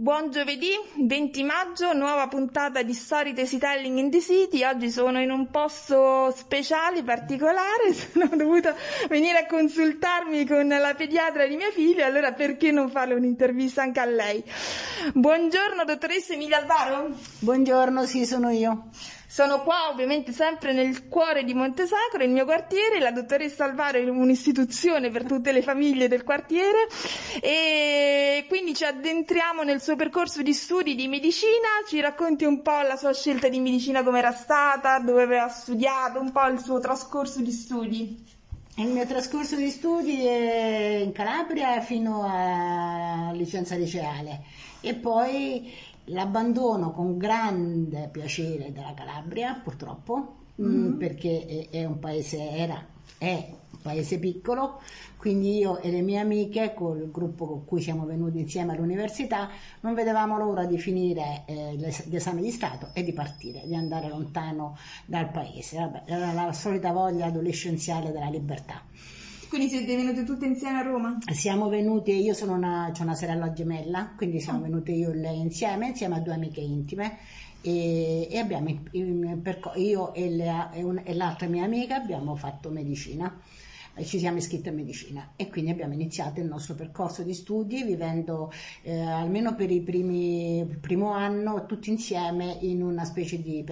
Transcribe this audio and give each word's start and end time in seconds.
Buon 0.00 0.30
giovedì 0.30 0.70
20 0.96 1.42
maggio, 1.42 1.92
nuova 1.92 2.26
puntata 2.26 2.82
di 2.82 2.94
Story 2.94 3.34
Tesitelling 3.34 3.98
in 3.98 4.10
the 4.10 4.22
City. 4.22 4.64
Oggi 4.64 4.90
sono 4.90 5.20
in 5.20 5.30
un 5.30 5.50
posto 5.50 6.32
speciale, 6.34 7.02
particolare, 7.02 7.92
sono 7.92 8.30
dovuta 8.34 8.74
venire 9.10 9.40
a 9.40 9.46
consultarmi 9.46 10.46
con 10.46 10.68
la 10.68 10.94
pediatra 10.94 11.46
di 11.46 11.56
mia 11.56 11.70
figlia, 11.70 12.06
allora 12.06 12.32
perché 12.32 12.70
non 12.70 12.88
fare 12.88 13.12
un'intervista 13.12 13.82
anche 13.82 14.00
a 14.00 14.06
lei? 14.06 14.42
Buongiorno 15.12 15.84
dottoressa 15.84 16.32
Emilia 16.32 16.56
Alvaro. 16.56 17.10
Buongiorno, 17.40 18.06
sì, 18.06 18.24
sono 18.24 18.48
io. 18.48 18.86
Sono 19.30 19.62
qua 19.62 19.90
ovviamente 19.92 20.32
sempre 20.32 20.72
nel 20.72 21.06
cuore 21.06 21.44
di 21.44 21.54
Montesacro, 21.54 22.24
il 22.24 22.30
mio 22.30 22.44
quartiere, 22.44 22.98
la 22.98 23.12
dottoressa 23.12 23.62
Alvaro 23.64 23.98
è 23.98 24.08
un'istituzione 24.08 25.08
per 25.10 25.24
tutte 25.24 25.52
le 25.52 25.62
famiglie 25.62 26.08
del 26.08 26.24
quartiere 26.24 26.88
e 27.40 28.44
quindi 28.48 28.74
ci 28.74 28.82
addentriamo 28.82 29.62
nel 29.62 29.80
suo 29.80 29.94
percorso 29.94 30.42
di 30.42 30.52
studi 30.52 30.96
di 30.96 31.06
medicina, 31.06 31.68
ci 31.86 32.00
racconti 32.00 32.44
un 32.44 32.60
po' 32.60 32.80
la 32.80 32.96
sua 32.96 33.14
scelta 33.14 33.48
di 33.48 33.60
medicina 33.60 34.02
come 34.02 34.18
era 34.18 34.32
stata, 34.32 34.98
dove 34.98 35.22
aveva 35.22 35.46
studiato, 35.48 36.18
un 36.18 36.32
po' 36.32 36.48
il 36.48 36.58
suo 36.58 36.80
trascorso 36.80 37.40
di 37.40 37.52
studi. 37.52 38.38
Il 38.78 38.88
mio 38.88 39.06
trascorso 39.06 39.54
di 39.54 39.70
studi 39.70 40.26
è 40.26 41.02
in 41.04 41.12
Calabria 41.12 41.80
fino 41.82 42.26
a 42.26 43.30
licenza 43.32 43.76
liceale 43.76 44.42
e 44.80 44.94
poi 44.94 45.72
L'abbandono 46.04 46.90
con 46.92 47.16
grande 47.16 48.08
piacere 48.10 48.72
della 48.72 48.94
Calabria, 48.94 49.60
purtroppo, 49.62 50.36
mm-hmm. 50.60 50.98
perché 50.98 51.68
è, 51.70 51.76
è, 51.76 51.84
un 51.84 51.98
paese, 51.98 52.50
era, 52.50 52.84
è 53.18 53.48
un 53.72 53.78
paese 53.82 54.18
piccolo, 54.18 54.80
quindi 55.16 55.58
io 55.58 55.78
e 55.80 55.90
le 55.90 56.00
mie 56.00 56.18
amiche, 56.18 56.74
col 56.74 57.10
gruppo 57.10 57.46
con 57.46 57.64
cui 57.64 57.80
siamo 57.80 58.06
venuti 58.06 58.38
insieme 58.40 58.72
all'università, 58.72 59.50
non 59.80 59.94
vedevamo 59.94 60.38
l'ora 60.38 60.64
di 60.64 60.78
finire 60.78 61.42
eh, 61.46 61.76
gli 61.76 62.16
esami 62.16 62.42
di 62.42 62.50
Stato 62.50 62.88
e 62.92 63.02
di 63.02 63.12
partire, 63.12 63.62
di 63.66 63.74
andare 63.74 64.08
lontano 64.08 64.76
dal 65.04 65.30
paese. 65.30 65.78
Vabbè, 65.78 66.02
era 66.06 66.32
la 66.32 66.52
solita 66.52 66.92
voglia 66.92 67.26
adolescenziale 67.26 68.12
della 68.12 68.30
libertà. 68.30 68.82
Quindi 69.50 69.68
siete 69.68 69.96
venute 69.96 70.22
tutte 70.22 70.46
insieme 70.46 70.78
a 70.78 70.82
Roma? 70.82 71.18
Siamo 71.32 71.68
venute, 71.68 72.12
io 72.12 72.34
sono 72.34 72.52
una, 72.52 72.92
una 73.00 73.14
sorella 73.16 73.52
gemella, 73.52 74.12
quindi 74.16 74.38
siamo 74.38 74.60
oh. 74.60 74.62
venute 74.62 74.92
io 74.92 75.10
e 75.10 75.16
lei 75.16 75.40
insieme, 75.40 75.88
insieme 75.88 76.14
a 76.14 76.20
due 76.20 76.34
amiche 76.34 76.60
intime. 76.60 77.18
E, 77.60 78.28
e 78.30 78.38
abbiamo, 78.38 78.72
io 79.74 80.14
e, 80.14 80.30
le, 80.30 81.02
e 81.02 81.14
l'altra 81.14 81.48
mia 81.48 81.64
amica 81.64 81.96
abbiamo 81.96 82.36
fatto 82.36 82.70
medicina 82.70 83.36
ci 84.04 84.18
siamo 84.18 84.38
iscritti 84.38 84.68
a 84.68 84.72
medicina. 84.72 85.32
E 85.36 85.48
quindi 85.48 85.70
abbiamo 85.70 85.94
iniziato 85.94 86.40
il 86.40 86.46
nostro 86.46 86.74
percorso 86.74 87.22
di 87.22 87.34
studi 87.34 87.82
vivendo 87.82 88.52
eh, 88.82 88.98
almeno 89.00 89.54
per 89.54 89.70
il 89.70 89.82
primo 90.80 91.12
anno 91.12 91.66
tutti 91.66 91.90
insieme 91.90 92.56
in 92.60 92.82
una 92.82 93.04
specie 93.04 93.40
di, 93.40 93.64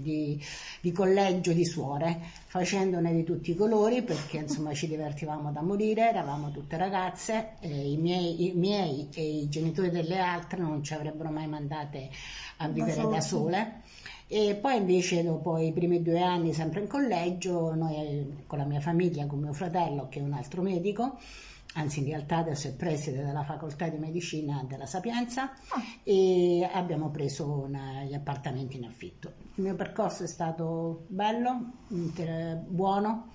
di, 0.00 0.40
di, 0.80 0.92
collegio 0.92 1.52
di 1.52 1.64
suore 1.64 2.20
facendone 2.46 3.12
di 3.12 3.24
tutti 3.24 3.50
i 3.50 3.54
colori 3.54 4.02
perché 4.02 4.38
insomma 4.38 4.72
ci 4.74 4.88
divertivamo 4.88 5.52
da 5.52 5.62
morire, 5.62 6.08
eravamo 6.08 6.50
tutte 6.50 6.76
ragazze, 6.76 7.54
eh, 7.60 7.92
i, 7.92 7.96
miei, 7.96 8.48
i, 8.48 8.52
miei, 8.54 9.08
e 9.14 9.40
i 9.40 9.48
genitori 9.48 9.90
delle 9.90 10.18
altre 10.18 10.60
non 10.60 10.82
ci 10.82 10.94
avrebbero 10.94 11.30
mai 11.30 11.46
mandate 11.46 12.10
a 12.58 12.68
vivere 12.68 13.02
da, 13.02 13.08
da 13.08 13.20
sole 13.20 13.82
e 14.30 14.58
poi 14.60 14.76
invece 14.76 15.22
dopo 15.22 15.56
i 15.56 15.72
primi 15.72 16.02
due 16.02 16.20
anni 16.20 16.52
sempre 16.52 16.80
in 16.80 16.86
collegio, 16.86 17.74
noi 17.74 18.44
con 18.46 18.58
la 18.58 18.66
mia 18.66 18.80
famiglia, 18.80 19.26
con 19.26 19.40
mio 19.40 19.54
fratello 19.54 20.08
che 20.10 20.18
è 20.20 20.22
un 20.22 20.34
altro 20.34 20.60
medico, 20.60 21.18
anzi 21.74 22.00
in 22.00 22.06
realtà 22.06 22.36
adesso 22.36 22.68
è 22.68 22.74
preside 22.74 23.24
della 23.24 23.42
facoltà 23.42 23.88
di 23.88 23.96
medicina 23.96 24.62
della 24.68 24.84
Sapienza 24.84 25.44
ah. 25.44 25.82
e 26.02 26.68
abbiamo 26.70 27.08
preso 27.08 27.64
una, 27.66 28.04
gli 28.04 28.12
appartamenti 28.12 28.76
in 28.76 28.84
affitto. 28.84 29.32
Il 29.54 29.64
mio 29.64 29.74
percorso 29.74 30.24
è 30.24 30.28
stato 30.28 31.06
bello, 31.08 31.72
buono, 32.66 33.30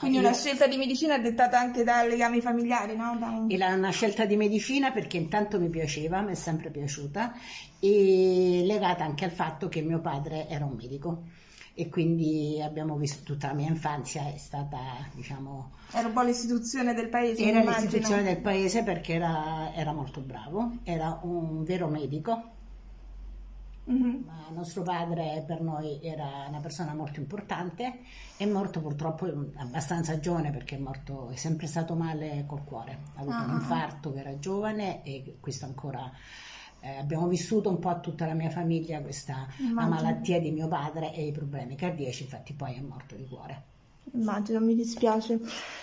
quindi 0.00 0.16
una 0.16 0.32
scelta 0.32 0.66
di 0.66 0.78
medicina 0.78 1.18
dettata 1.18 1.58
anche 1.58 1.84
dai 1.84 2.08
legami 2.08 2.40
familiari, 2.40 2.96
no? 2.96 3.18
Da 3.18 3.26
un... 3.26 3.48
una 3.50 3.90
scelta 3.90 4.24
di 4.24 4.34
medicina 4.34 4.92
perché 4.92 5.18
intanto 5.18 5.60
mi 5.60 5.68
piaceva, 5.68 6.22
mi 6.22 6.32
è 6.32 6.34
sempre 6.34 6.70
piaciuta 6.70 7.34
e 7.78 8.49
legata 8.72 9.04
anche 9.04 9.24
al 9.24 9.30
fatto 9.30 9.68
che 9.68 9.82
mio 9.82 10.00
padre 10.00 10.48
era 10.48 10.64
un 10.64 10.74
medico 10.74 11.24
e 11.74 11.88
quindi 11.88 12.60
abbiamo 12.62 12.96
visto 12.96 13.22
tutta 13.22 13.48
la 13.48 13.54
mia 13.54 13.68
infanzia 13.68 14.32
è 14.32 14.36
stata 14.36 14.78
diciamo 15.14 15.70
era 15.92 16.08
un 16.08 16.12
po' 16.12 16.22
l'istituzione 16.22 16.94
del 16.94 17.08
paese 17.08 17.44
era 17.44 17.62
l'istituzione 17.62 18.22
del 18.22 18.40
paese 18.40 18.82
perché 18.82 19.14
era, 19.14 19.72
era 19.74 19.92
molto 19.92 20.20
bravo 20.20 20.78
era 20.84 21.20
un 21.22 21.62
vero 21.64 21.88
medico 21.88 22.58
Mm-hmm. 23.90 24.22
Ma 24.24 24.40
nostro 24.50 24.82
padre 24.82 25.42
per 25.44 25.60
noi 25.60 25.98
era 26.02 26.46
una 26.48 26.60
persona 26.60 26.94
molto 26.94 27.18
importante, 27.18 28.00
è 28.36 28.46
morto 28.46 28.80
purtroppo 28.80 29.26
abbastanza 29.56 30.20
giovane 30.20 30.50
perché 30.50 30.76
è 30.76 30.78
morto, 30.78 31.30
è 31.30 31.36
sempre 31.36 31.66
stato 31.66 31.94
male 31.94 32.44
col 32.46 32.62
cuore, 32.62 32.98
ha 33.16 33.20
avuto 33.20 33.36
ah. 33.36 33.44
un 33.44 33.50
infarto 33.54 34.12
che 34.12 34.20
era 34.20 34.38
giovane 34.38 35.02
e 35.02 35.36
questo 35.40 35.64
ancora 35.64 36.10
eh, 36.80 36.96
abbiamo 36.96 37.28
vissuto 37.28 37.68
un 37.68 37.78
po' 37.78 38.00
tutta 38.00 38.26
la 38.26 38.34
mia 38.34 38.50
famiglia 38.50 39.00
questa 39.00 39.46
malattia 39.58 40.40
di 40.40 40.50
mio 40.50 40.68
padre 40.68 41.14
e 41.14 41.26
i 41.26 41.32
problemi 41.32 41.76
cardiaci, 41.76 42.24
infatti 42.24 42.52
poi 42.52 42.74
è 42.74 42.80
morto 42.80 43.14
di 43.14 43.26
cuore. 43.26 43.64
Immagino, 44.12 44.60
mi 44.60 44.74
dispiace. 44.74 45.38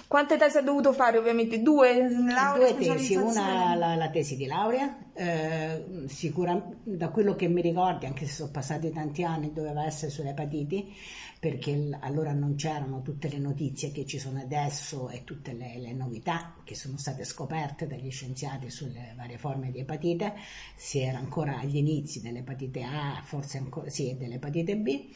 Quante 0.08 0.38
tesi 0.38 0.58
ha 0.58 0.62
dovuto 0.62 0.94
fare 0.94 1.18
ovviamente? 1.18 1.62
Due? 1.62 2.10
Laurea, 2.10 2.72
Due 2.72 2.78
tesi, 2.78 3.16
una 3.16 3.76
la, 3.76 3.96
la, 3.96 4.10
tesi 4.10 4.36
di 4.36 4.46
laurea, 4.46 5.12
eh, 5.14 6.06
sicura, 6.08 6.62
da 6.84 7.10
quello 7.10 7.36
che 7.36 7.48
mi 7.48 7.62
ricordi, 7.62 8.06
anche 8.06 8.26
se 8.26 8.34
sono 8.34 8.52
passati 8.52 8.92
tanti 8.92 9.24
anni, 9.24 9.52
doveva 9.54 9.86
essere 9.86 10.12
sulle 10.12 10.30
epatiti, 10.30 10.94
perché 11.40 11.98
allora 12.00 12.34
non 12.34 12.56
c'erano 12.56 13.02
tutte 13.02 13.30
le 13.30 13.38
notizie 13.38 13.92
che 13.92 14.06
ci 14.06 14.18
sono 14.18 14.40
adesso 14.40 15.10
e 15.10 15.24
tutte 15.24 15.54
le, 15.54 15.78
le 15.78 15.94
novità 15.94 16.56
che 16.64 16.76
sono 16.76 16.98
state 16.98 17.24
scoperte 17.24 17.86
dagli 17.88 18.12
scienziati 18.12 18.70
sulle 18.70 19.14
varie 19.16 19.38
forme 19.38 19.72
di 19.72 19.80
epatite, 19.80 20.34
si 20.76 21.00
era 21.00 21.18
ancora 21.18 21.60
agli 21.60 21.78
inizi 21.78 22.22
dell'epatite 22.22 22.84
A, 22.84 23.22
forse 23.24 23.58
ancora 23.58 23.90
sì, 23.90 24.16
dell'epatite 24.18 24.78
B 24.78 25.10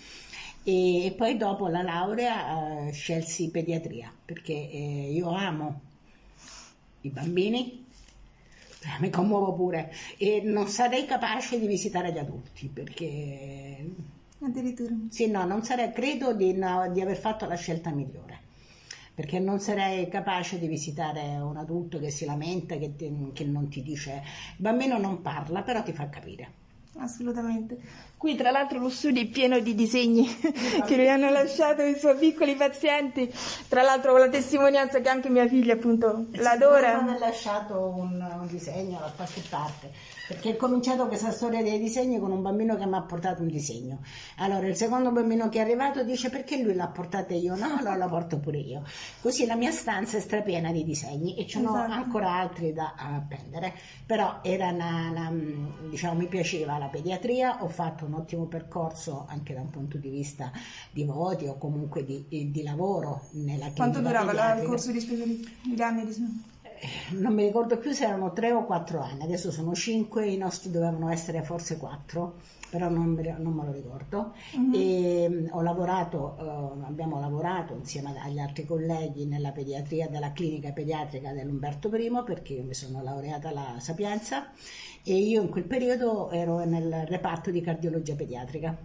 e 0.63 1.13
poi 1.17 1.38
dopo 1.38 1.67
la 1.67 1.81
laurea 1.81 2.88
eh, 2.88 2.91
scelsi 2.91 3.49
pediatria 3.49 4.13
perché 4.23 4.53
eh, 4.53 5.11
io 5.11 5.29
amo 5.29 5.81
i 7.01 7.09
bambini 7.09 7.85
eh, 8.83 8.99
mi 8.99 9.09
commuovo 9.09 9.53
pure 9.53 9.91
e 10.17 10.41
non 10.44 10.67
sarei 10.67 11.05
capace 11.05 11.59
di 11.59 11.66
visitare 11.66 12.11
gli 12.11 12.19
adulti 12.19 12.67
perché 12.67 13.89
addirittura 14.41 14.94
sì 15.09 15.27
no 15.27 15.45
non 15.45 15.63
sarei 15.63 15.91
credo 15.91 16.33
di, 16.33 16.53
no, 16.53 16.89
di 16.91 17.01
aver 17.01 17.17
fatto 17.17 17.47
la 17.47 17.55
scelta 17.55 17.89
migliore 17.89 18.39
perché 19.13 19.39
non 19.39 19.59
sarei 19.59 20.07
capace 20.09 20.57
di 20.57 20.67
visitare 20.67 21.22
un 21.38 21.57
adulto 21.57 21.99
che 21.99 22.09
si 22.09 22.25
lamenta, 22.25 22.78
che, 22.78 22.95
che 23.33 23.43
non 23.43 23.67
ti 23.67 23.83
dice, 23.83 24.23
il 24.55 24.63
bambino 24.63 24.97
non 24.97 25.22
parla, 25.22 25.61
però 25.61 25.83
ti 25.83 25.91
fa 25.91 26.09
capire. 26.09 26.60
Assolutamente. 26.97 27.78
Qui 28.18 28.35
tra 28.35 28.52
l'altro 28.52 28.78
lo 28.79 28.90
studio 28.90 29.22
è 29.22 29.25
pieno 29.25 29.59
di 29.59 29.74
disegni 29.74 30.28
che 30.85 30.96
mi 30.97 31.07
hanno 31.07 31.31
lasciato 31.31 31.81
i 31.81 31.97
suoi 31.97 32.16
piccoli 32.18 32.56
pazienti, 32.56 33.31
tra 33.68 33.81
l'altro 33.81 34.12
con 34.12 34.19
la 34.19 34.29
testimonianza 34.29 35.00
che 35.00 35.09
anche 35.09 35.29
mia 35.29 35.47
figlia 35.47 35.74
appunto 35.74 36.28
l'adora. 36.34 37.02
Mi 37.02 37.16
ha 37.16 37.18
lasciato 37.18 37.94
un, 37.97 38.22
un 38.22 38.47
disegno 38.47 39.00
da 39.00 39.12
qualche 39.16 39.41
parte 39.50 39.91
perché 40.31 40.52
ho 40.52 40.56
cominciato 40.56 41.07
questa 41.07 41.31
storia 41.31 41.62
dei 41.62 41.78
disegni 41.78 42.18
con 42.19 42.31
un 42.31 42.41
bambino 42.41 42.78
che 42.78 42.85
mi 42.85 42.96
ha 42.96 43.02
portato 43.02 43.41
un 43.41 43.50
disegno. 43.50 44.00
Allora 44.38 44.66
il 44.68 44.75
secondo 44.75 45.12
bambino 45.12 45.50
che 45.50 45.58
è 45.58 45.62
arrivato 45.62 46.03
dice 46.03 46.29
perché 46.29 46.62
lui 46.62 46.73
l'ha 46.73 46.88
portata 46.88 47.34
io? 47.34 47.56
No, 47.56 47.75
allora 47.78 47.96
la 47.96 48.08
porto 48.08 48.40
pure 48.40 48.59
io. 48.59 48.84
Così 49.19 49.46
la 49.46 49.56
mia 49.56 49.72
stanza 49.72 50.18
è 50.18 50.22
strapiena 50.22 50.72
di 50.72 50.84
disegni 50.84 51.38
e 51.38 51.46
ce 51.47 51.59
n'ho 51.59 51.75
esatto. 51.75 51.91
ancora 51.91 52.34
altri 52.34 52.72
da 52.72 52.94
appendere, 52.96 53.73
però 54.06 54.40
era 54.41 54.69
una, 54.69 55.09
una, 55.09 55.34
diciamo, 55.90 56.14
mi 56.14 56.28
piaceva 56.28 56.78
la 56.81 56.87
pediatria, 56.87 57.63
ho 57.63 57.69
fatto 57.69 58.05
un 58.05 58.16
ottimo 58.16 58.45
percorso 58.45 59.25
anche 59.29 59.53
da 59.53 59.61
un 59.61 59.69
punto 59.69 59.97
di 59.97 60.09
vista 60.09 60.51
di 60.89 61.03
voti 61.03 61.45
o 61.45 61.57
comunque 61.57 62.03
di, 62.03 62.25
di 62.28 62.63
lavoro 62.63 63.28
nella 63.33 63.72
clinica 63.72 63.75
Quanto 63.75 64.01
durava 64.01 64.55
il 64.55 64.67
corso 64.67 64.91
di 64.91 64.99
specialità? 64.99 65.49
Non 67.11 67.33
mi 67.33 67.45
ricordo 67.45 67.78
più 67.78 67.91
se 67.91 68.05
erano 68.05 68.33
tre 68.33 68.51
o 68.51 68.66
quattro 68.66 69.01
anni, 69.01 69.23
adesso 69.23 69.51
sono 69.51 69.75
cinque, 69.75 70.28
i 70.28 70.37
nostri 70.37 70.72
dovevano 70.72 71.09
essere 71.09 71.43
forse 71.43 71.78
quattro, 71.78 72.39
però 72.69 72.89
non, 72.89 73.13
non 73.13 73.53
me 73.53 73.66
lo 73.66 73.72
ricordo. 73.72 74.33
Mm-hmm. 74.57 74.73
E, 74.73 75.28
um, 75.28 75.47
ho 75.51 75.61
lavorato, 75.61 76.35
uh, 76.39 76.83
abbiamo 76.85 77.19
lavorato 77.19 77.75
insieme 77.75 78.17
agli 78.19 78.39
altri 78.39 78.66
colleghi 78.66 79.25
nella 79.25 79.51
pediatria 79.51 80.07
della 80.07 80.31
clinica 80.31 80.72
pediatrica 80.72 81.33
dell'Umberto 81.33 81.95
I 81.95 82.09
perché 82.25 82.53
io 82.53 82.63
mi 82.63 82.73
sono 82.73 83.03
laureata 83.03 83.49
alla 83.49 83.75
Sapienza 83.79 84.49
e 85.03 85.16
io 85.16 85.41
in 85.41 85.49
quel 85.49 85.66
periodo 85.66 86.31
ero 86.31 86.63
nel 86.63 87.05
reparto 87.07 87.51
di 87.51 87.61
cardiologia 87.61 88.16
pediatrica, 88.16 88.75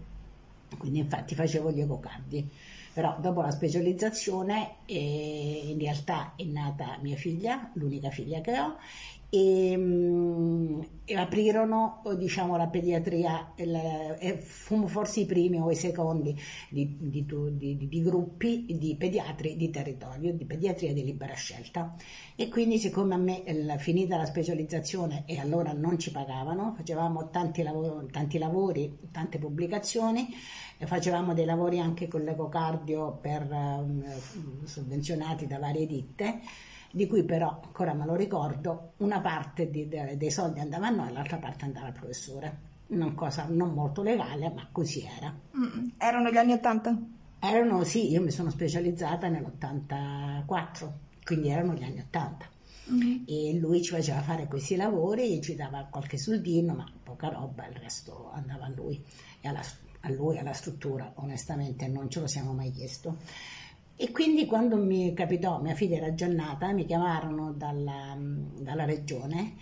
quindi 0.78 0.98
infatti 0.98 1.34
facevo 1.34 1.70
gli 1.70 1.80
ecocardi 1.80 2.50
però 2.96 3.14
dopo 3.20 3.42
la 3.42 3.50
specializzazione 3.50 4.76
eh, 4.86 5.64
in 5.66 5.78
realtà 5.78 6.32
è 6.34 6.44
nata 6.44 6.96
mia 7.02 7.16
figlia, 7.16 7.70
l'unica 7.74 8.08
figlia 8.08 8.40
che 8.40 8.58
ho, 8.58 8.78
e, 9.28 9.76
mh, 9.76 10.86
aprirono 11.16 12.02
diciamo, 12.16 12.56
la 12.56 12.68
pediatria 12.68 13.54
e 13.54 14.38
fummo 14.38 14.86
forse 14.86 15.20
i 15.20 15.26
primi 15.26 15.58
o 15.58 15.70
i 15.70 15.74
secondi 15.74 16.36
di, 16.68 16.96
di, 16.98 17.26
di, 17.26 17.88
di, 17.88 18.02
gruppi 18.02 18.66
di 18.68 18.96
pediatri 18.96 19.56
di 19.56 19.70
territorio, 19.70 20.32
di 20.32 20.44
pediatria 20.44 20.92
di 20.92 21.04
libera 21.04 21.34
scelta. 21.34 21.94
E 22.34 22.48
quindi 22.48 22.78
siccome 22.78 23.14
a 23.14 23.18
me 23.18 23.42
finita 23.78 24.16
la 24.16 24.26
specializzazione 24.26 25.24
e 25.26 25.38
allora 25.38 25.72
non 25.72 25.98
ci 25.98 26.10
pagavano, 26.10 26.74
facevamo 26.76 27.30
tanti 27.30 27.62
lavori, 27.62 28.06
tanti 28.10 28.38
lavori 28.38 28.98
tante 29.10 29.38
pubblicazioni, 29.38 30.28
facevamo 30.78 31.34
dei 31.34 31.46
lavori 31.46 31.78
anche 31.78 32.08
con 32.08 32.22
l'ecocardio 32.22 33.18
per, 33.20 33.48
um, 33.50 34.04
sovvenzionati 34.64 35.46
da 35.46 35.58
varie 35.58 35.86
ditte 35.86 36.40
di 36.96 37.06
cui 37.06 37.24
però, 37.24 37.60
ancora 37.62 37.92
me 37.92 38.06
lo 38.06 38.14
ricordo, 38.14 38.92
una 38.98 39.20
parte 39.20 39.68
di, 39.68 39.86
de, 39.86 40.16
dei 40.16 40.30
soldi 40.30 40.60
andava 40.60 40.86
a 40.86 40.90
noi 40.90 41.10
e 41.10 41.12
l'altra 41.12 41.36
parte 41.36 41.66
andava 41.66 41.88
al 41.88 41.92
professore. 41.92 42.60
Non 42.86 43.14
cosa 43.14 43.44
non 43.50 43.74
molto 43.74 44.02
legale, 44.02 44.50
ma 44.50 44.66
così 44.72 45.06
era. 45.18 45.30
Mm, 45.30 45.88
erano 45.98 46.30
gli 46.30 46.38
anni 46.38 46.54
80? 46.54 46.98
Erano, 47.40 47.84
sì, 47.84 48.10
io 48.10 48.22
mi 48.22 48.30
sono 48.30 48.48
specializzata 48.48 49.28
nell'84, 49.28 50.90
quindi 51.22 51.50
erano 51.50 51.74
gli 51.74 51.82
anni 51.82 52.00
80. 52.00 52.48
Mm-hmm. 52.90 53.24
E 53.26 53.58
lui 53.58 53.82
ci 53.82 53.90
faceva 53.90 54.22
fare 54.22 54.46
questi 54.46 54.74
lavori, 54.74 55.38
ci 55.42 55.54
dava 55.54 55.86
qualche 55.90 56.16
soldino, 56.16 56.72
ma 56.72 56.90
poca 57.02 57.28
roba, 57.28 57.66
il 57.66 57.76
resto 57.76 58.30
andava 58.32 58.64
a 58.64 58.72
lui 58.74 59.04
e 59.42 59.48
alla, 59.48 59.60
a 60.00 60.10
lui, 60.10 60.38
alla 60.38 60.54
struttura, 60.54 61.12
onestamente 61.16 61.88
non 61.88 62.08
ce 62.08 62.20
lo 62.20 62.26
siamo 62.26 62.54
mai 62.54 62.70
chiesto. 62.70 63.18
E 63.98 64.12
quindi 64.12 64.44
quando 64.44 64.76
mi 64.76 65.14
capitò, 65.14 65.58
mia 65.62 65.74
figlia 65.74 65.96
era 65.96 66.12
già 66.12 66.26
nata, 66.26 66.70
mi 66.72 66.84
chiamarono 66.84 67.52
dalla, 67.52 68.14
dalla 68.18 68.84
regione 68.84 69.54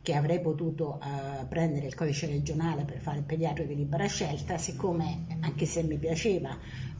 che 0.00 0.14
avrei 0.14 0.40
potuto 0.40 0.98
uh, 1.00 1.46
prendere 1.46 1.86
il 1.86 1.94
codice 1.94 2.26
regionale 2.26 2.84
per 2.84 2.98
fare 3.00 3.18
il 3.18 3.24
pediatro 3.24 3.64
di 3.64 3.76
libera 3.76 4.06
scelta, 4.06 4.56
siccome 4.56 5.26
anche 5.40 5.66
se 5.66 5.82
mi 5.82 5.98
piaceva, 5.98 6.56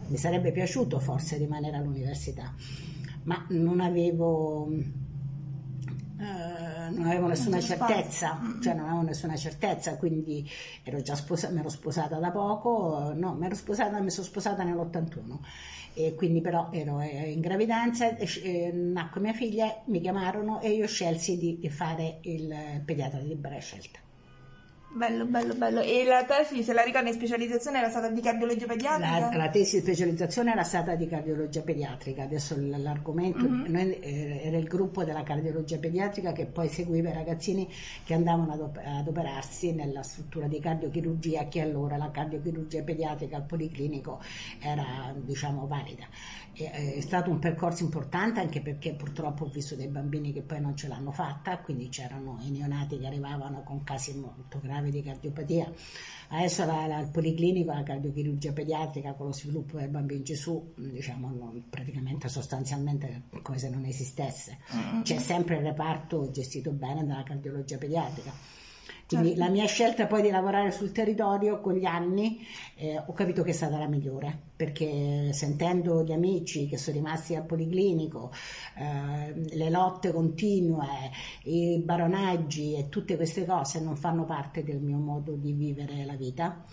mi 0.06 0.16
sarebbe 0.18 0.52
piaciuto 0.52 1.00
forse 1.00 1.38
rimanere 1.38 1.78
all'università, 1.78 2.54
ma 3.22 3.44
non 3.48 3.80
avevo, 3.80 4.64
uh, 4.64 4.84
non 6.18 7.06
avevo 7.06 7.26
nessuna 7.26 7.58
certezza, 7.58 8.38
cioè 8.60 8.74
non 8.74 8.86
avevo 8.86 9.02
nessuna 9.02 9.34
certezza, 9.34 9.96
quindi 9.96 10.46
ero 10.84 11.00
già 11.00 11.14
sposata, 11.16 11.54
mi 11.54 11.60
ero 11.60 11.70
sposata 11.70 12.18
da 12.18 12.30
poco, 12.30 13.14
no, 13.16 13.34
mi 13.34 13.46
ero 13.46 13.54
sposata, 13.54 13.98
mi 13.98 14.10
sono 14.10 14.26
sposata 14.26 14.62
nell'81 14.62 15.38
e 15.94 16.14
quindi 16.14 16.40
però 16.40 16.70
ero 16.72 17.00
eh, 17.00 17.30
in 17.30 17.40
gravidanza, 17.40 18.16
eh, 18.16 18.70
nacque 18.72 19.20
mia 19.20 19.32
figlia, 19.32 19.82
mi 19.86 20.00
chiamarono 20.00 20.60
e 20.60 20.70
io 20.70 20.86
scelsi 20.86 21.36
di 21.36 21.68
fare 21.68 22.18
il 22.22 22.82
pediatra 22.84 23.20
di 23.20 23.28
libera 23.28 23.58
scelta. 23.58 23.98
Bello, 24.94 25.24
bello, 25.24 25.54
bello. 25.54 25.80
E 25.80 26.04
la 26.04 26.24
tesi, 26.24 26.62
se 26.62 26.74
la 26.74 26.82
ricordi, 26.82 27.08
in 27.08 27.14
specializzazione 27.14 27.78
era 27.78 27.88
stata 27.88 28.10
di 28.10 28.20
cardiologia 28.20 28.66
pediatrica? 28.66 29.20
La, 29.30 29.36
la, 29.36 29.48
tesi 29.48 29.76
di 29.76 29.82
specializzazione 29.82 30.52
era 30.52 30.64
stata 30.64 30.94
di 30.96 31.06
cardiologia 31.06 31.62
pediatrica, 31.62 32.24
adesso 32.24 32.54
l'argomento 32.58 33.48
mm-hmm. 33.48 33.72
noi, 33.72 33.98
eh, 34.00 34.42
era 34.44 34.58
il 34.58 34.66
gruppo 34.66 35.02
della 35.02 35.22
cardiologia 35.22 35.78
pediatrica 35.78 36.32
che 36.32 36.44
poi 36.44 36.68
seguiva 36.68 37.08
i 37.08 37.14
ragazzini 37.14 37.66
che 38.04 38.12
andavano 38.12 38.52
ad, 38.52 38.60
ad, 38.84 39.08
operarsi 39.08 39.72
nella 39.72 40.02
struttura 40.02 40.46
di 40.46 40.60
cardiochirurgia 40.60 41.48
che 41.48 41.62
allora 41.62 41.96
la 41.96 42.10
cardiochirurgia 42.10 42.82
pediatrica 42.82 43.36
al 43.36 43.46
policlinico 43.46 44.20
era 44.60 45.14
diciamo 45.16 45.66
valida. 45.66 46.04
È 46.54 47.00
stato 47.00 47.30
un 47.30 47.38
percorso 47.38 47.82
importante 47.82 48.40
anche 48.40 48.60
perché 48.60 48.92
purtroppo 48.92 49.44
ho 49.44 49.48
visto 49.48 49.74
dei 49.74 49.88
bambini 49.88 50.34
che 50.34 50.42
poi 50.42 50.60
non 50.60 50.76
ce 50.76 50.86
l'hanno 50.86 51.10
fatta, 51.10 51.56
quindi 51.60 51.88
c'erano 51.88 52.36
i 52.42 52.50
neonati 52.50 52.98
che 52.98 53.06
arrivavano 53.06 53.62
con 53.62 53.82
casi 53.84 54.14
molto 54.18 54.60
gravi 54.60 54.81
di 54.90 55.02
cardiopatia. 55.02 55.73
Adesso 56.29 56.64
la, 56.64 56.87
la, 56.87 56.99
il 57.00 57.11
policlinico, 57.11 57.73
la 57.73 57.82
cardiochirurgia 57.82 58.52
pediatrica 58.52 59.12
con 59.12 59.26
lo 59.26 59.32
sviluppo 59.32 59.79
del 59.79 59.88
bambino 59.88 60.23
Gesù, 60.23 60.73
diciamo 60.76 61.29
non, 61.29 61.64
praticamente 61.69 62.29
sostanzialmente 62.29 63.25
come 63.43 63.58
se 63.58 63.69
non 63.69 63.84
esistesse. 63.84 64.58
C'è 65.02 65.19
sempre 65.19 65.56
il 65.56 65.62
reparto 65.62 66.31
gestito 66.31 66.70
bene 66.70 67.05
dalla 67.05 67.23
cardiologia 67.23 67.76
pediatrica 67.76 68.61
quindi 69.16 69.36
certo. 69.36 69.44
la 69.44 69.50
mia 69.50 69.66
scelta 69.66 70.06
poi 70.06 70.22
di 70.22 70.30
lavorare 70.30 70.70
sul 70.70 70.92
territorio 70.92 71.60
con 71.60 71.74
gli 71.74 71.84
anni 71.84 72.44
eh, 72.76 73.02
ho 73.04 73.12
capito 73.12 73.42
che 73.42 73.50
è 73.50 73.54
stata 73.54 73.78
la 73.78 73.86
migliore, 73.86 74.36
perché 74.56 75.32
sentendo 75.32 76.02
gli 76.02 76.12
amici 76.12 76.66
che 76.66 76.78
sono 76.78 76.96
rimasti 76.96 77.34
al 77.34 77.44
policlinico, 77.44 78.32
eh, 78.76 79.56
le 79.56 79.70
lotte 79.70 80.12
continue, 80.12 81.10
i 81.44 81.80
baronaggi 81.84 82.74
e 82.74 82.88
tutte 82.88 83.16
queste 83.16 83.44
cose 83.44 83.80
non 83.80 83.96
fanno 83.96 84.24
parte 84.24 84.64
del 84.64 84.80
mio 84.80 84.98
modo 84.98 85.32
di 85.32 85.52
vivere 85.52 86.04
la 86.04 86.14
vita 86.14 86.64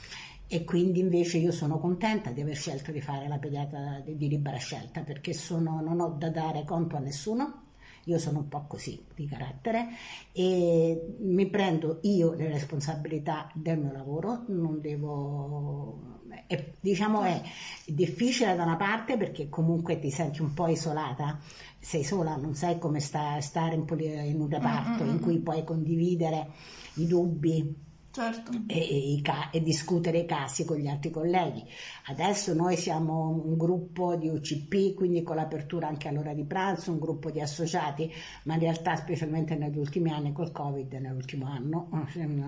e 0.52 0.64
quindi 0.64 1.00
invece 1.00 1.38
io 1.38 1.52
sono 1.52 1.78
contenta 1.80 2.32
di 2.32 2.42
aver 2.42 2.56
scelto 2.56 2.92
di 2.92 3.02
fare 3.02 3.28
la 3.28 3.38
pediatra 3.38 4.02
di, 4.04 4.28
libera 4.28 4.58
scelta 4.58 5.02
perché 5.02 5.32
sono, 5.32 5.80
non 5.80 6.00
ho 6.00 6.16
da 6.18 6.32
dare 6.32 6.64
conto 6.66 6.96
a 6.96 7.00
nessuno 7.00 7.68
io 8.10 8.18
sono 8.18 8.40
un 8.40 8.48
po' 8.48 8.66
così 8.68 9.06
di 9.16 9.28
carattere 9.28 9.90
e 10.32 11.16
mi 11.20 11.48
prendo 11.48 12.00
io 12.04 12.34
le 12.34 12.50
responsabilità 12.50 13.52
del 13.54 13.78
mio 13.78 13.92
lavoro, 13.92 14.46
non 14.48 14.82
devo... 14.82 16.18
È, 16.46 16.74
diciamo 16.80 17.24
è 17.24 17.42
difficile 17.86 18.56
da 18.56 18.64
una 18.64 18.76
parte 18.76 19.18
perché 19.18 19.50
comunque 19.50 20.00
ti 20.00 20.10
senti 20.10 20.42
un 20.42 20.54
po' 20.54 20.68
isolata, 20.68 21.40
sei 21.80 22.04
sola, 22.04 22.36
non 22.36 22.56
sai 22.56 22.80
come 22.80 23.00
sta, 23.00 23.40
stare 23.42 23.76
in, 23.76 23.86
in 24.26 24.40
un 24.40 24.50
reparto 24.50 25.04
mm-hmm. 25.04 25.14
in 25.14 25.20
cui 25.20 25.40
puoi 25.40 25.64
condividere 25.64 26.50
i 26.96 27.08
dubbi 27.08 27.88
certo. 28.12 28.52
e, 28.68 29.22
e, 29.52 29.64
discutere 29.64 30.20
i 30.20 30.26
casi 30.26 30.66
con 30.66 30.78
gli 30.78 30.88
altri 30.88 31.12
colleghi. 31.12 31.64
Adesso 32.08 32.54
noi 32.54 32.76
siamo 32.78 33.30
un 33.30 33.58
gruppo 33.58 34.16
di 34.16 34.28
UCP, 34.28 34.96
quindi 34.96 35.24
con 35.24 35.36
l'apertura 35.36 35.88
anche 35.88 36.08
all'ora 36.08 36.34
di 36.34 36.44
pranzo, 36.44 36.92
un 36.92 37.00
gruppo 37.00 37.32
di 37.32 37.42
associati, 37.42 38.12
ma 38.44 38.56
in 38.56 38.60
realtà 38.60 38.96
specialmente 38.96 39.56
negli 39.56 39.78
ultimi 39.78 40.12
anni 40.12 40.32
col 40.32 40.52
Covid, 40.52 40.94
nell'ultimo 40.94 41.48
anno, 41.48 41.90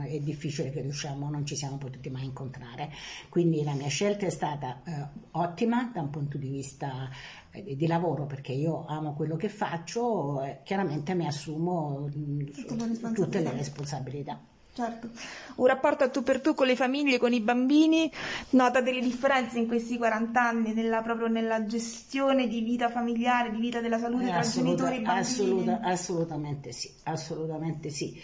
è 0.06 0.20
difficile 0.20 0.72
che 0.72 0.82
riusciamo, 0.82 1.30
non 1.30 1.46
ci 1.46 1.56
siamo 1.56 1.78
potuti 1.78 2.10
mai 2.10 2.26
incontrare. 2.26 2.92
Quindi 3.30 3.64
la 3.64 3.74
mia 3.74 3.88
scelta 3.88 4.26
è 4.26 4.30
stata 4.30 4.82
eh, 4.84 5.08
ottima 5.32 5.92
da 5.94 6.02
un 6.02 6.10
punto 6.10 6.38
di 6.38 6.50
vista 6.50 7.10
eh, 7.52 7.76
di 7.76 7.88
lavoro 7.88 8.26
perché 8.26 8.52
io 8.52 8.86
amo 8.86 9.14
quello 9.14 9.36
che 9.36 9.50
faccio, 9.50 10.42
eh, 10.44 10.60
chiaramente 10.64 11.14
mi 11.14 11.28
assumo 11.28 12.10
tutte, 12.12 13.14
tutte 13.14 13.40
le 13.42 13.52
responsabilità. 13.52 14.51
Certo. 14.82 15.10
Un 15.58 15.68
rapporto 15.68 16.04
a 16.04 16.10
tu 16.10 16.24
per 16.24 16.42
tu 16.42 16.56
con 16.56 16.66
le 16.66 16.76
famiglie, 16.76 17.20
con 17.20 17.34
i 17.34 17.40
bambini, 17.40 18.12
nota 18.52 18.82
delle 18.82 19.00
differenze 19.00 19.60
in 19.60 19.68
questi 19.68 19.98
40 19.98 20.42
anni 20.42 20.74
nella, 20.74 21.02
proprio 21.02 21.28
nella 21.28 21.66
gestione 21.66 22.48
di 22.48 22.62
vita 22.62 22.90
familiare, 22.90 23.52
di 23.52 23.60
vita 23.60 23.80
della 23.80 24.00
salute 24.00 24.26
tra 24.26 24.40
assoluta, 24.40 24.64
genitori 24.64 24.96
e 24.96 25.02
bambini? 25.02 25.20
Assoluta, 25.20 25.80
assolutamente 25.82 26.72
sì, 26.72 26.92
assolutamente 27.04 27.90
sì. 27.90 28.20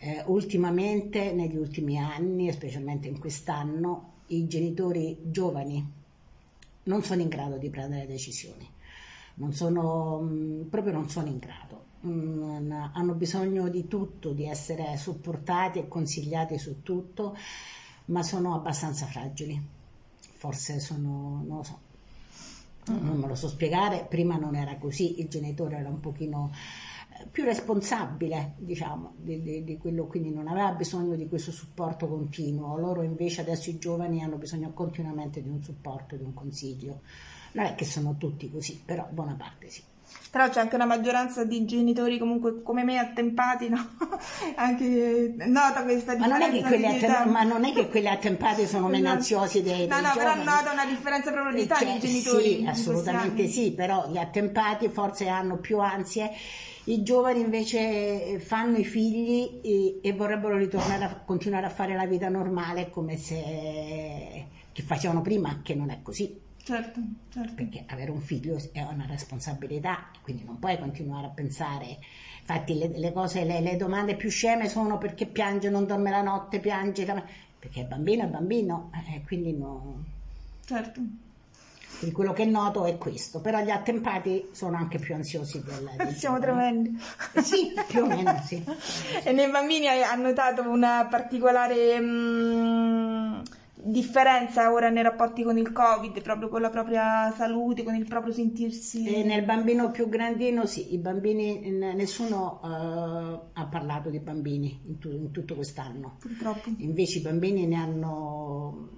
Eh, 0.00 0.22
ultimamente, 0.26 1.32
negli 1.32 1.56
ultimi 1.56 1.98
anni, 1.98 2.50
specialmente 2.52 3.08
in 3.08 3.18
quest'anno, 3.18 4.12
i 4.28 4.46
genitori 4.46 5.18
giovani 5.24 5.96
non 6.84 7.02
sono 7.02 7.20
in 7.20 7.28
grado 7.28 7.56
di 7.56 7.68
prendere 7.68 8.06
decisioni, 8.06 8.66
non 9.34 9.52
sono, 9.52 10.20
mm, 10.22 10.62
proprio 10.68 10.92
non 10.92 11.10
sono 11.10 11.26
in 11.26 11.38
grado 11.38 11.87
Mm, 12.06 12.70
hanno 12.92 13.14
bisogno 13.14 13.68
di 13.68 13.88
tutto, 13.88 14.32
di 14.32 14.46
essere 14.46 14.96
supportati 14.96 15.80
e 15.80 15.88
consigliati 15.88 16.56
su 16.56 16.82
tutto, 16.82 17.36
ma 18.06 18.22
sono 18.22 18.54
abbastanza 18.54 19.06
fragili. 19.06 19.60
Forse 20.36 20.78
sono, 20.78 21.42
non 21.44 21.56
lo 21.56 21.62
so, 21.64 21.78
non 22.84 23.18
me 23.18 23.26
lo 23.26 23.34
so 23.34 23.48
spiegare, 23.48 24.06
prima 24.08 24.36
non 24.36 24.54
era 24.54 24.76
così, 24.76 25.20
il 25.20 25.28
genitore 25.28 25.78
era 25.78 25.88
un 25.88 25.98
pochino 25.98 26.52
eh, 27.18 27.26
più 27.30 27.42
responsabile, 27.42 28.54
diciamo, 28.58 29.14
di, 29.16 29.42
di, 29.42 29.64
di, 29.64 29.76
quello, 29.76 30.06
quindi 30.06 30.30
non 30.30 30.46
aveva 30.46 30.70
bisogno 30.70 31.16
di 31.16 31.26
questo 31.28 31.50
supporto 31.50 32.06
continuo. 32.06 32.78
Loro 32.78 33.02
invece 33.02 33.40
adesso 33.40 33.70
i 33.70 33.78
giovani 33.78 34.22
hanno 34.22 34.36
bisogno 34.36 34.70
continuamente 34.72 35.42
di 35.42 35.48
un 35.48 35.62
supporto, 35.64 36.14
di 36.14 36.22
un 36.22 36.32
consiglio. 36.32 37.00
Non 37.52 37.64
è 37.64 37.74
che 37.74 37.84
sono 37.84 38.16
tutti 38.16 38.48
così, 38.48 38.80
però 38.84 39.08
buona 39.10 39.34
parte 39.34 39.68
sì. 39.68 39.82
Però 40.30 40.48
c'è 40.50 40.60
anche 40.60 40.74
una 40.74 40.84
maggioranza 40.84 41.44
di 41.44 41.64
genitori 41.64 42.18
comunque 42.18 42.62
come 42.62 42.84
me 42.84 42.98
attempati, 42.98 43.68
no? 43.68 43.78
anche 44.56 45.34
nota 45.38 45.82
questa 45.84 46.16
ma 46.18 46.26
non, 46.26 46.42
attem- 46.42 47.30
ma 47.30 47.42
non 47.44 47.64
è 47.64 47.72
che 47.72 47.88
quelli 47.88 48.08
attempati 48.08 48.66
sono 48.66 48.88
meno 48.88 49.08
ansiosi 49.08 49.62
dei, 49.62 49.86
No, 49.86 50.00
no, 50.00 50.12
giovani. 50.12 50.18
però 50.18 50.56
nota 50.56 50.72
una 50.72 50.84
differenza 50.84 51.32
proprio 51.32 51.54
di 51.54 51.62
età 51.62 51.76
cioè, 51.76 51.94
di 51.94 51.98
genitori. 51.98 52.58
Sì, 52.58 52.66
assolutamente 52.66 53.46
sì, 53.48 53.72
però 53.72 54.10
gli 54.10 54.18
attempati 54.18 54.88
forse 54.88 55.28
hanno 55.28 55.56
più 55.56 55.78
ansie. 55.78 56.30
I 56.84 57.02
giovani 57.02 57.40
invece 57.40 58.38
fanno 58.40 58.78
i 58.78 58.84
figli 58.84 59.60
e, 59.62 60.00
e 60.02 60.12
vorrebbero 60.12 60.56
ritornare 60.56 61.04
a 61.04 61.14
continuare 61.24 61.66
a 61.66 61.70
fare 61.70 61.94
la 61.94 62.06
vita 62.06 62.28
normale 62.28 62.90
come 62.90 63.16
se 63.16 64.46
che 64.72 64.82
facevano 64.82 65.22
prima, 65.22 65.60
che 65.62 65.74
non 65.74 65.90
è 65.90 66.00
così. 66.02 66.46
Certo, 66.68 67.00
certo. 67.32 67.54
Perché 67.54 67.84
avere 67.86 68.10
un 68.10 68.20
figlio 68.20 68.60
è 68.72 68.82
una 68.82 69.06
responsabilità, 69.06 70.10
quindi 70.20 70.44
non 70.44 70.58
puoi 70.58 70.78
continuare 70.78 71.28
a 71.28 71.30
pensare. 71.30 71.96
Infatti 72.40 72.76
le, 72.76 72.88
le 72.88 73.10
cose, 73.10 73.44
le, 73.44 73.62
le, 73.62 73.76
domande 73.76 74.16
più 74.16 74.28
sceme 74.28 74.68
sono 74.68 74.98
perché 74.98 75.24
piange, 75.24 75.70
non 75.70 75.86
dorme 75.86 76.10
la 76.10 76.20
notte, 76.20 76.60
piange, 76.60 77.06
perché 77.58 77.80
è 77.80 77.84
bambino 77.84 78.24
è 78.24 78.26
bambino, 78.26 78.90
eh, 78.92 79.22
quindi 79.24 79.56
no. 79.56 80.04
Certo. 80.66 81.00
Quindi 81.98 82.14
quello 82.14 82.34
che 82.34 82.44
noto 82.44 82.84
è 82.84 82.98
questo, 82.98 83.40
però 83.40 83.60
gli 83.60 83.70
attempati 83.70 84.50
sono 84.52 84.76
anche 84.76 84.98
più 84.98 85.14
ansiosi 85.14 85.62
del, 85.64 85.90
del 85.96 86.12
Siamo 86.14 86.38
tremendi. 86.38 87.00
Eh, 87.32 87.42
sì, 87.42 87.72
più 87.86 88.02
o 88.02 88.06
meno 88.06 88.40
sì. 88.44 88.62
E 89.24 89.32
nei 89.32 89.50
bambini 89.50 89.88
hai 89.88 90.20
notato 90.20 90.68
una 90.68 91.06
particolare 91.10 91.98
mh, 91.98 92.04
mm, 92.04 93.07
differenza 93.90 94.72
ora 94.72 94.90
nei 94.90 95.02
rapporti 95.02 95.42
con 95.42 95.58
il 95.58 95.72
Covid, 95.72 96.20
proprio 96.22 96.48
con 96.48 96.60
la 96.60 96.70
propria 96.70 97.32
salute, 97.36 97.82
con 97.82 97.94
il 97.94 98.06
proprio 98.06 98.32
sentirsi... 98.32 99.06
E 99.06 99.24
nel 99.24 99.44
bambino 99.44 99.90
più 99.90 100.08
grandino 100.08 100.66
sì, 100.66 100.94
i 100.94 100.98
bambini, 100.98 101.70
nessuno 101.70 102.60
uh, 102.62 103.50
ha 103.52 103.66
parlato 103.66 104.10
di 104.10 104.20
bambini 104.20 104.80
in, 104.86 104.98
tu, 104.98 105.10
in 105.10 105.30
tutto 105.30 105.54
quest'anno. 105.54 106.16
Purtroppo. 106.18 106.70
Invece 106.78 107.18
i 107.18 107.22
bambini 107.22 107.66
ne 107.66 107.76
hanno, 107.76 108.88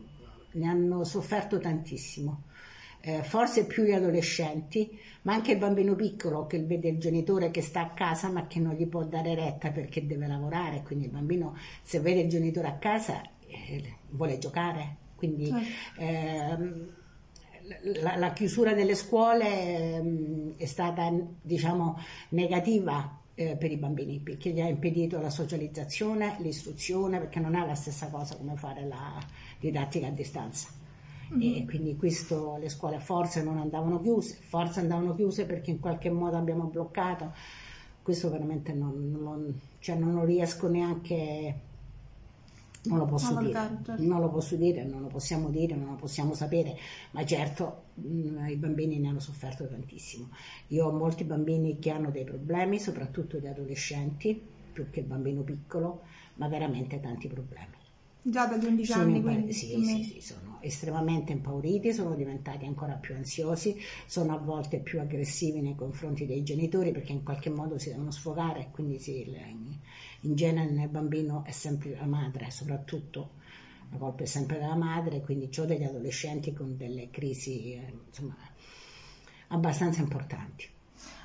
ne 0.52 0.66
hanno 0.66 1.04
sofferto 1.04 1.58
tantissimo 1.58 2.44
eh, 3.00 3.22
forse 3.22 3.66
più 3.66 3.84
gli 3.84 3.92
adolescenti, 3.92 4.98
ma 5.22 5.32
anche 5.32 5.52
il 5.52 5.58
bambino 5.58 5.94
piccolo 5.94 6.46
che 6.46 6.62
vede 6.62 6.88
il 6.88 6.98
genitore 6.98 7.50
che 7.50 7.62
sta 7.62 7.80
a 7.82 7.90
casa 7.90 8.30
ma 8.30 8.46
che 8.46 8.60
non 8.60 8.74
gli 8.74 8.86
può 8.86 9.04
dare 9.04 9.34
retta 9.34 9.70
perché 9.70 10.06
deve 10.06 10.26
lavorare, 10.26 10.82
quindi 10.82 11.06
il 11.06 11.10
bambino 11.10 11.56
se 11.82 12.00
vede 12.00 12.20
il 12.20 12.28
genitore 12.28 12.68
a 12.68 12.76
casa 12.76 13.22
eh, 13.46 13.98
vuole 14.10 14.38
giocare, 14.38 14.96
quindi 15.16 15.46
certo. 15.46 16.00
ehm, 16.00 16.88
la, 18.02 18.16
la, 18.16 18.32
chiusura 18.32 18.74
delle 18.74 18.94
scuole 18.94 19.94
ehm, 19.96 20.56
è 20.56 20.66
stata 20.66 21.12
diciamo 21.40 21.98
negativa 22.30 23.18
eh, 23.34 23.56
per 23.56 23.70
i 23.70 23.76
bambini 23.76 24.18
perché 24.18 24.50
gli 24.50 24.60
ha 24.60 24.68
impedito 24.68 25.20
la 25.20 25.30
socializzazione, 25.30 26.36
l'istruzione 26.40 27.18
perché 27.18 27.40
non 27.40 27.54
è 27.54 27.64
la 27.64 27.74
stessa 27.74 28.08
cosa 28.08 28.36
come 28.36 28.56
fare 28.56 28.86
la 28.86 29.18
didattica 29.58 30.08
a 30.08 30.10
distanza 30.10 30.68
mm-hmm. 31.32 31.56
e 31.56 31.64
quindi 31.64 31.96
questo 31.96 32.56
le 32.58 32.68
scuole 32.68 32.98
forse 32.98 33.42
non 33.42 33.58
andavano 33.58 34.00
chiuse, 34.00 34.36
forse 34.40 34.80
andavano 34.80 35.14
chiuse 35.14 35.46
perché 35.46 35.70
in 35.70 35.80
qualche 35.80 36.10
modo 36.10 36.36
abbiamo 36.36 36.64
bloccato, 36.64 37.32
questo 38.02 38.30
veramente 38.30 38.72
non, 38.72 39.10
non, 39.10 39.60
cioè 39.78 39.96
non 39.96 40.14
lo 40.14 40.24
riesco 40.24 40.68
neanche 40.68 41.68
non 42.84 42.98
lo 42.98 43.04
posso 43.04 43.36
dire, 43.36 43.52
certo. 43.52 44.02
non 44.02 44.20
lo 44.20 44.30
posso 44.30 44.56
dire, 44.56 44.84
non 44.84 45.02
lo 45.02 45.08
possiamo 45.08 45.50
dire, 45.50 45.74
non 45.74 45.90
lo 45.90 45.96
possiamo 45.96 46.32
sapere, 46.32 46.76
ma 47.10 47.24
certo 47.26 47.84
mh, 47.94 48.28
mm, 48.28 48.46
i 48.48 48.56
bambini 48.56 48.98
ne 48.98 49.08
hanno 49.08 49.20
sofferto 49.20 49.68
tantissimo. 49.68 50.30
Io 50.68 50.86
ho 50.86 50.92
molti 50.92 51.24
bambini 51.24 51.78
che 51.78 51.90
hanno 51.90 52.10
dei 52.10 52.24
problemi, 52.24 52.78
soprattutto 52.78 53.38
gli 53.38 53.46
adolescenti, 53.46 54.40
più 54.72 54.88
che 54.90 55.00
il 55.00 55.06
bambino 55.06 55.42
piccolo, 55.42 56.04
ma 56.34 56.48
veramente 56.48 57.00
tanti 57.00 57.28
problemi. 57.28 57.76
Già 58.22 58.46
da 58.46 58.56
11 58.56 58.90
sono 58.90 59.02
anni, 59.02 59.22
quindi. 59.22 59.52
Sì, 59.52 59.82
sì, 59.82 60.02
sì, 60.04 60.20
sono 60.20 60.58
estremamente 60.60 61.32
impauriti, 61.32 61.92
sono 61.92 62.14
diventati 62.14 62.66
ancora 62.66 62.94
più 62.94 63.14
ansiosi, 63.14 63.76
sono 64.06 64.34
a 64.34 64.38
volte 64.38 64.80
più 64.80 65.00
aggressivi 65.00 65.60
nei 65.60 65.74
confronti 65.74 66.26
dei 66.26 66.42
genitori 66.42 66.92
perché 66.92 67.12
in 67.12 67.22
qualche 67.22 67.48
modo 67.48 67.78
si 67.78 67.90
devono 67.90 68.10
sfogare, 68.10 68.68
quindi 68.70 68.98
sì, 68.98 69.24
in 70.20 70.34
genere 70.34 70.70
nel 70.70 70.88
bambino 70.88 71.44
è 71.44 71.50
sempre 71.50 71.96
la 71.98 72.06
madre, 72.06 72.50
soprattutto 72.50 73.38
la 73.90 73.98
colpa 73.98 74.22
è 74.22 74.26
sempre 74.26 74.58
della 74.58 74.76
madre, 74.76 75.20
quindi 75.20 75.48
ho 75.58 75.64
degli 75.64 75.82
adolescenti 75.82 76.52
con 76.52 76.76
delle 76.76 77.10
crisi 77.10 77.72
eh, 77.72 77.92
insomma, 78.06 78.36
abbastanza 79.48 80.00
importanti. 80.00 80.68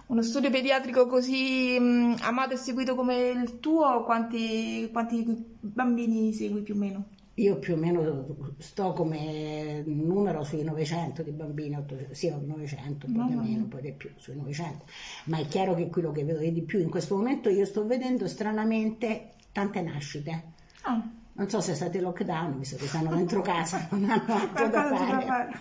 Uno 0.07 0.21
studio 0.21 0.51
pediatrico 0.51 1.07
così 1.07 1.79
mh, 1.79 2.17
amato 2.21 2.53
e 2.53 2.57
seguito 2.57 2.95
come 2.95 3.29
il 3.29 3.59
tuo, 3.59 4.03
quanti, 4.03 4.89
quanti 4.91 5.25
bambini 5.59 6.31
segui 6.31 6.61
più 6.61 6.75
o 6.75 6.77
meno? 6.77 7.05
Io 7.35 7.59
più 7.59 7.73
o 7.73 7.77
meno 7.77 8.55
sto 8.59 8.93
come 8.93 9.83
numero 9.85 10.43
sui 10.43 10.63
900 10.63 11.21
di 11.21 11.31
bambini, 11.31 11.77
sì, 12.11 12.29
900, 12.29 13.07
poi 13.13 13.27
di 13.27 13.35
meno, 13.35 13.65
poi 13.65 13.81
di 13.81 13.91
più, 13.91 14.09
sui 14.15 14.35
900. 14.35 14.85
Ma 15.25 15.39
è 15.39 15.45
chiaro 15.47 15.75
che 15.75 15.89
quello 15.89 16.11
che 16.11 16.23
vedo 16.23 16.39
di 16.39 16.61
più 16.61 16.79
in 16.79 16.89
questo 16.89 17.15
momento 17.15 17.49
io 17.49 17.65
sto 17.65 17.85
vedendo 17.85 18.27
stranamente 18.27 19.33
tante 19.51 19.81
nascite. 19.81 20.43
Ah 20.83 21.23
non 21.37 21.49
so 21.49 21.59
se 21.59 21.73
è 21.73 21.75
stato 21.75 21.97
il 21.97 22.03
lockdown, 22.03 22.59
visto 22.59 22.77
che 22.77 22.87
stanno 22.87 23.13
dentro 23.13 23.41
casa, 23.43 23.87
non 23.91 24.09
hanno 24.09 24.33
altro 24.33 24.69
da 24.69 24.95
fare. 24.95 25.25
fare. 25.25 25.53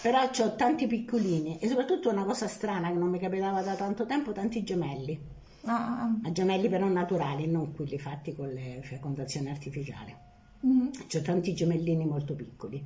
Però 0.00 0.22
ho 0.22 0.54
tanti 0.54 0.86
piccolini 0.86 1.58
e 1.58 1.68
soprattutto 1.68 2.08
una 2.08 2.24
cosa 2.24 2.46
strana 2.46 2.88
che 2.88 2.98
non 2.98 3.10
mi 3.10 3.18
capitava 3.18 3.62
da 3.62 3.74
tanto 3.74 4.06
tempo, 4.06 4.32
tanti 4.32 4.62
gemelli. 4.62 5.20
Ah. 5.64 6.02
ah, 6.02 6.18
ah. 6.22 6.30
Gemelli 6.30 6.68
però 6.68 6.86
naturali, 6.86 7.48
non 7.48 7.74
quelli 7.74 7.98
fatti 7.98 8.32
con 8.32 8.48
le 8.48 8.80
fecondazioni 8.82 9.50
artificiali. 9.50 10.14
Mm-hmm. 10.66 10.88
C'ho 11.06 11.22
tanti 11.22 11.54
gemellini 11.54 12.04
molto 12.04 12.34
piccoli. 12.34 12.84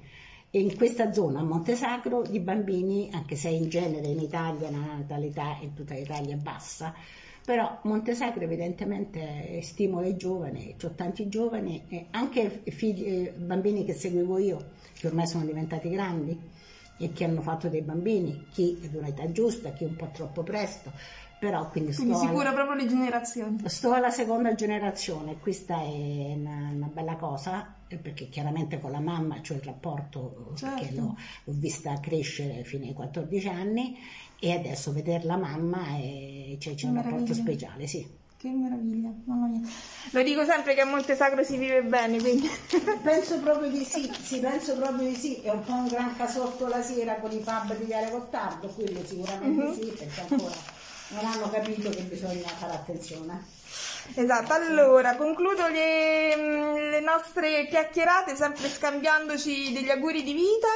E 0.50 0.60
in 0.60 0.76
questa 0.76 1.12
zona, 1.12 1.40
a 1.40 1.44
Montesacro, 1.44 2.22
di 2.22 2.38
bambini, 2.38 3.08
anche 3.12 3.36
se 3.36 3.48
in 3.48 3.68
genere 3.68 4.08
in 4.08 4.20
Italia 4.20 4.70
la 4.70 4.78
natalità 4.78 5.56
in 5.62 5.72
tutta 5.72 5.94
l'Italia 5.94 6.34
è 6.34 6.38
bassa, 6.38 6.94
però 7.44 7.80
Montesacro 7.84 8.42
evidentemente 8.42 9.60
stimola 9.62 10.06
i 10.06 10.16
giovani, 10.16 10.76
ho 10.82 10.90
tanti 10.90 11.28
giovani, 11.28 11.84
e 11.88 12.06
anche 12.10 12.62
figli, 12.66 13.04
eh, 13.04 13.32
bambini 13.34 13.84
che 13.84 13.94
seguivo 13.94 14.38
io, 14.38 14.72
che 14.92 15.06
ormai 15.06 15.26
sono 15.26 15.44
diventati 15.46 15.88
grandi 15.88 16.38
e 16.96 17.12
che 17.12 17.24
hanno 17.24 17.40
fatto 17.40 17.68
dei 17.68 17.82
bambini, 17.82 18.46
chi 18.50 18.80
ad 18.84 18.94
un'età 18.94 19.30
giusta, 19.32 19.72
chi 19.72 19.84
un 19.84 19.96
po' 19.96 20.10
troppo 20.12 20.42
presto, 20.42 20.92
però 21.38 21.68
quindi, 21.68 21.92
quindi 21.92 22.14
sicura 22.14 22.50
alla, 22.50 22.52
proprio 22.52 22.76
le 22.76 22.86
generazioni. 22.86 23.58
Sto 23.64 23.92
alla 23.92 24.10
seconda 24.10 24.54
generazione, 24.54 25.38
questa 25.40 25.80
è 25.80 26.34
una, 26.36 26.70
una 26.72 26.90
bella 26.92 27.16
cosa, 27.16 27.74
eh, 27.88 27.96
perché 27.96 28.28
chiaramente 28.28 28.78
con 28.78 28.92
la 28.92 29.00
mamma 29.00 29.40
c'ho 29.40 29.54
il 29.54 29.62
rapporto, 29.62 30.52
certo. 30.54 30.78
perché 30.78 30.94
l'ho, 30.94 31.16
l'ho 31.44 31.52
vista 31.56 31.98
crescere 31.98 32.62
fino 32.62 32.84
ai 32.84 32.92
14 32.92 33.48
anni 33.48 33.98
e 34.38 34.52
adesso 34.52 34.92
vedere 34.92 35.24
la 35.24 35.36
mamma 35.36 35.96
e 35.96 36.56
cioè, 36.60 36.74
c'è 36.74 36.86
un 36.86 37.02
rapporto 37.02 37.34
speciale, 37.34 37.88
sì. 37.88 38.20
Che 38.42 38.48
meraviglia, 38.48 39.08
mamma 39.26 39.46
mia. 39.46 39.60
Lo 40.10 40.22
dico 40.24 40.44
sempre 40.44 40.74
che 40.74 40.80
a 40.80 40.84
Monte 40.84 41.14
Sacro 41.14 41.44
si 41.44 41.56
vive 41.56 41.84
bene, 41.84 42.18
quindi... 42.18 42.50
penso 43.00 43.38
proprio 43.38 43.70
di 43.70 43.84
sì, 43.84 44.12
sì, 44.20 44.40
penso 44.40 44.74
proprio 44.74 45.08
di 45.08 45.14
sì. 45.14 45.40
È 45.42 45.50
un 45.50 45.62
po' 45.62 45.74
un 45.74 45.86
gran 45.86 46.16
casotto 46.16 46.66
la 46.66 46.82
sera 46.82 47.20
con 47.20 47.30
i 47.30 47.38
pub 47.38 47.76
di 47.76 47.84
Viale 47.84 48.10
Gottardo, 48.10 48.66
quello 48.66 48.98
sicuramente 49.06 49.62
mm-hmm. 49.62 49.72
sì, 49.72 49.94
perché 49.96 50.20
ancora 50.28 50.56
non 51.10 51.24
hanno 51.24 51.50
capito 51.50 51.88
che 51.90 52.02
bisogna 52.02 52.48
fare 52.48 52.72
attenzione. 52.72 53.44
Esatto, 54.14 54.52
allora 54.54 55.14
concludo 55.14 55.68
le, 55.68 56.90
le 56.90 57.00
nostre 57.00 57.68
chiacchierate 57.68 58.34
sempre 58.34 58.68
scambiandoci 58.68 59.72
degli 59.72 59.90
auguri 59.90 60.24
di 60.24 60.32
vita 60.32 60.66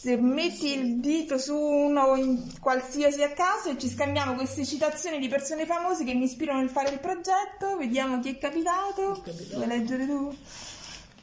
se 0.00 0.16
metti 0.16 0.78
il 0.78 1.00
dito 1.00 1.38
su 1.38 1.56
uno 1.56 2.14
in 2.14 2.60
qualsiasi 2.60 3.20
a 3.24 3.32
caso 3.32 3.70
e 3.70 3.78
ci 3.78 3.88
scambiamo 3.88 4.34
queste 4.34 4.64
citazioni 4.64 5.18
di 5.18 5.26
persone 5.26 5.66
famose 5.66 6.04
che 6.04 6.14
mi 6.14 6.22
ispirano 6.22 6.60
nel 6.60 6.68
fare 6.68 6.90
il 6.90 7.00
progetto, 7.00 7.76
vediamo 7.76 8.20
chi 8.20 8.30
è 8.30 8.38
capitato. 8.38 9.24
Vuoi 9.54 9.66
leggere 9.66 10.06
tu? 10.06 10.32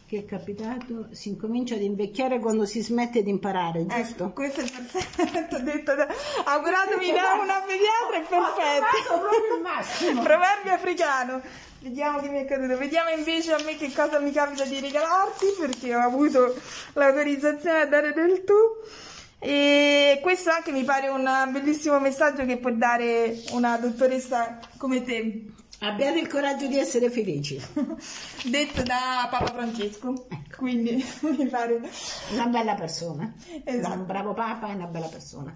Che 0.07 0.19
è 0.19 0.25
capitato? 0.25 1.07
Si 1.12 1.29
incomincia 1.29 1.74
ad 1.74 1.81
invecchiare 1.81 2.38
quando 2.38 2.65
si 2.65 2.79
smette 2.81 3.24
di 3.24 3.31
imparare, 3.31 3.79
ecco, 3.79 3.95
giusto? 3.95 4.24
Ecco, 4.25 4.33
questo 4.33 4.62
è 4.62 4.69
perfetto, 4.69 5.59
detto 5.63 5.95
da... 5.95 6.07
auguratomi 6.45 7.12
da 7.12 7.33
una 7.41 7.63
pediatra, 7.65 8.17
è 8.17 8.25
perfetto. 8.27 9.19
proprio 9.19 9.55
il 9.55 9.62
massimo. 9.63 10.21
Proverbio 10.21 10.74
africano. 10.74 11.41
Vediamo 11.79 12.19
che 12.19 12.29
mi 12.29 12.39
è 12.39 12.45
caduto. 12.45 12.77
Vediamo 12.77 13.09
invece 13.09 13.53
a 13.53 13.63
me 13.63 13.77
che 13.77 13.91
cosa 13.91 14.19
mi 14.19 14.31
capita 14.31 14.63
di 14.65 14.79
regalarti 14.79 15.45
perché 15.59 15.95
ho 15.95 16.01
avuto 16.01 16.55
l'autorizzazione 16.93 17.81
a 17.81 17.85
dare 17.88 18.13
del 18.13 18.43
tu. 18.43 18.53
E 19.39 20.19
questo 20.21 20.51
anche 20.51 20.71
mi 20.71 20.83
pare 20.83 21.07
un 21.07 21.27
bellissimo 21.51 22.00
messaggio 22.00 22.45
che 22.45 22.57
può 22.57 22.71
dare 22.71 23.41
una 23.51 23.77
dottoressa 23.77 24.59
come 24.77 25.03
te. 25.03 25.45
Abbiate 25.79 26.20
il 26.20 26.27
coraggio 26.27 26.67
di 26.67 26.77
essere 26.77 27.10
felici. 27.10 27.62
Detto 28.46 28.82
da 28.84 29.27
Papa 29.29 29.48
Francesco. 29.48 30.25
Ecco. 30.29 30.58
Quindi 30.58 31.03
mi 31.22 31.48
pare 31.48 31.82
una 32.32 32.46
bella 32.48 32.75
persona. 32.75 33.34
Esatto. 33.63 33.94
Un 33.94 34.05
bravo 34.05 34.34
Papa 34.34 34.70
e 34.70 34.74
una 34.74 34.88
bella 34.88 35.08
persona. 35.08 35.55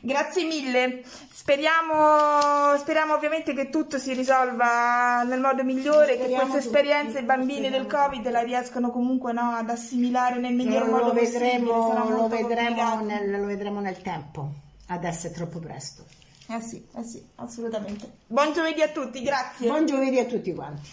Grazie 0.00 0.44
mille, 0.44 1.02
speriamo, 1.04 2.78
speriamo, 2.78 3.14
ovviamente 3.14 3.52
che 3.52 3.68
tutto 3.68 3.98
si 3.98 4.14
risolva 4.14 5.24
nel 5.24 5.40
modo 5.40 5.64
migliore, 5.64 6.14
speriamo 6.14 6.36
che 6.36 6.40
questa 6.40 6.58
esperienza 6.58 7.18
i 7.18 7.24
bambini 7.24 7.68
del 7.68 7.86
Covid 7.86 8.30
la 8.30 8.40
riescano 8.40 8.90
comunque 8.90 9.32
no, 9.32 9.50
ad 9.50 9.68
assimilare 9.68 10.38
nel 10.38 10.54
miglior 10.54 10.86
lo 10.86 10.92
modo 10.92 11.12
vedremo. 11.12 11.92
Lo 12.08 12.28
vedremo, 12.28 13.00
nel, 13.00 13.40
lo 13.40 13.46
vedremo 13.46 13.80
nel 13.80 14.00
tempo, 14.00 14.48
adesso 14.86 15.26
è 15.26 15.32
troppo 15.32 15.58
presto. 15.58 16.04
Eh 16.50 16.60
sì, 16.62 16.82
eh 16.94 17.02
sì, 17.02 17.22
assolutamente. 17.36 18.10
Buon 18.26 18.54
giovedì 18.54 18.80
a 18.80 18.88
tutti, 18.88 19.20
grazie. 19.22 19.68
Buon 19.68 19.84
giovedì 19.84 20.18
a 20.18 20.24
tutti 20.24 20.54
quanti. 20.54 20.88